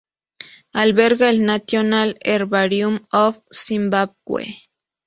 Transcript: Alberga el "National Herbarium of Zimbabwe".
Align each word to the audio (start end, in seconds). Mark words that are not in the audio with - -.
Alberga 0.83 1.29
el 1.29 1.43
"National 1.45 2.17
Herbarium 2.21 2.99
of 3.11 3.39
Zimbabwe". 3.53 4.63